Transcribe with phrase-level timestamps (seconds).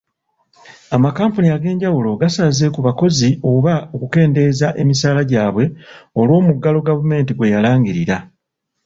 [0.95, 5.65] Amakampuni ag'enjawulo gasaze ku bakozi oba okukendeeza emisaala gyabwe
[6.19, 8.17] olw'omuggalo gavumenti gweyalangirira.